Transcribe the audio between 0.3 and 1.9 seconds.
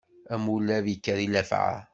Amulab ikker i llafɛa.